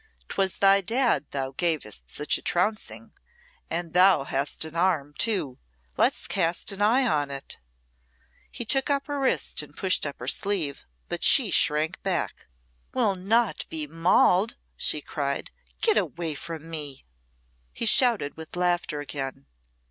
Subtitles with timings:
[0.29, 3.11] "'Twas thy Dad thou gavest such a trouncing.
[3.69, 5.59] And thou hast an arm, too.
[5.95, 7.59] Let's cast an eye on it."
[8.49, 12.47] He took her wrist and pushed up her sleeve, but she dragged back.
[12.95, 15.51] "Will not be mauled," she cried.
[15.81, 17.05] "Get away from me!"
[17.71, 19.45] He shouted with laughter again.